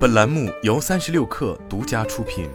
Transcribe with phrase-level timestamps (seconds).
[0.00, 2.48] 本栏目由三十六氪独家出品。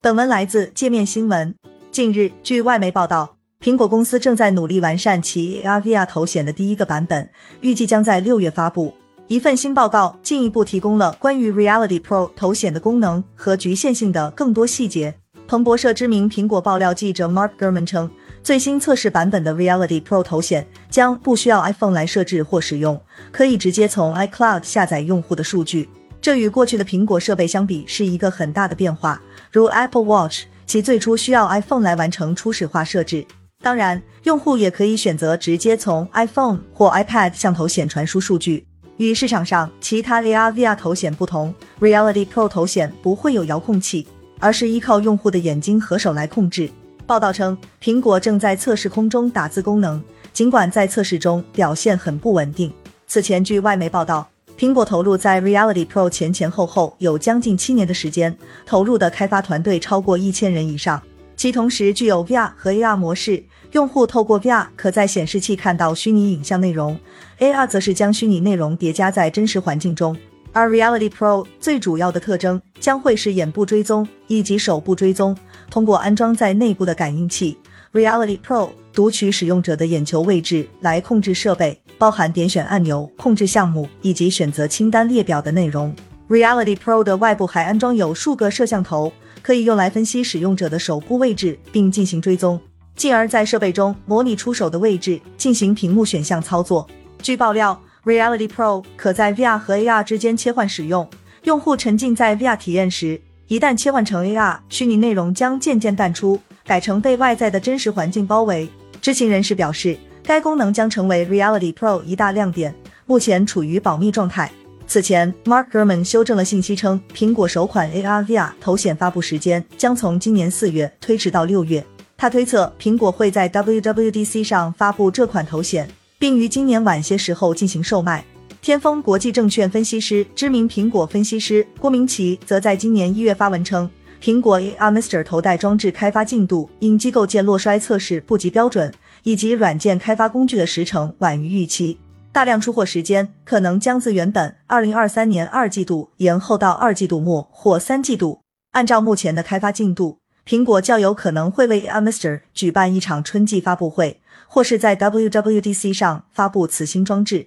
[0.00, 1.54] 本文来自界面新闻。
[1.92, 7.30] 近日，据外媒报道，苹果公司正在努力完善其 AR VR 头显的第一个版本，
[7.60, 8.92] 预计将在六月发布。
[9.28, 15.14] 一份新报告进一步提供了关于 Reality Pro 头显的功能和局限性的更多细节。
[15.46, 18.10] 彭博社知名苹果爆料记者 Mark Gurman 称，
[18.46, 25.88] 最新测试版本的 Reality Pro 头显将不需要 iPhone 来设置或使用，可以直接从 iCloud 下载用户的数据。
[26.20, 29.20] 这与过去的苹果设备相比是一个很大的变化。
[29.50, 33.26] 如 Apple Watch，其最初需要 iPhone 来完成初始化设置。
[33.60, 38.64] 当然，用户也可以选择直接从 iPhone 或 iPad 向头显传输数据。
[38.98, 44.06] 与市场上其他 AR VR 头显不同，Reality Pro 头显不会有遥控器，
[44.38, 46.70] 而是依靠用户的眼睛和手来控制。
[47.06, 50.02] 报道称，苹果正在测试空中打字功能，
[50.32, 52.72] 尽管在测试中表现很不稳定。
[53.06, 61.00] 此前，据外媒报道，苹果投入在 Reality Pro 前前后后有将近七年的时间，投入的开发团队超过一千人以上，
[61.36, 63.44] 其同时具有 VR 和 AR 模式。
[63.70, 66.98] 用户透过 VR 可在显示器看到虚拟影像内容
[67.38, 70.16] ，AR 则是将虚拟内容叠加在真实环境中。
[70.52, 75.36] 而 Reality Pro 最主要的特征将会是眼部追踪以及手部追踪。
[75.76, 77.54] 通过安装在内部的感应器
[77.92, 85.94] ，Reality Pro 读取使用者的眼球位置来控制设备，包含点选按钮、控制项目以及选择清单列表的内容。
[86.30, 92.58] Reality Pro 的外部还安装有数个摄像头，可以用来分析使用者的手部位置并进行追踪。
[92.94, 96.88] 进而，在设备中模拟出手的位置，进行屏幕选项操作。
[97.20, 101.06] 据爆料，Reality Pro 可在 VR 和 AR 之间切换使用。
[101.42, 108.68] 用户沉浸在 VR 体验时，一旦切换成 AR，虚拟内容将渐渐淡出，改成被外在的真实环境包围。
[109.00, 112.74] 知情人士表示，该功能将成为 Reality Pro 一大亮点，
[113.06, 114.50] 目前处于保密状态。
[114.88, 121.84] 此前，Mark Gurman 修正了信息称，苹果首款 AR VR 头显发布时间将从今年四月推迟到六月。
[122.16, 128.24] 他推测，苹果会在 WWDC 上发布这款头显，并于今年晚些时候进行售卖。
[128.66, 133.88] 天风国际证券分析师、知名苹果分析师郭明奇则在今年一月发文称，
[134.20, 141.96] 苹果 AR Mister 头戴装置开发进度因机构间落衰测试不及标准，以及软件开发工具的时程晚于预期，
[142.32, 148.40] 大量出货时间可能将自原本2023年二季度延后到二季度末或三季度。
[148.72, 150.18] 按照目前的开发进度。
[150.44, 157.46] 苹果较有可能会为 AR Mister 举办一场春季发布会，或是在 WWDC 上发布此新装置。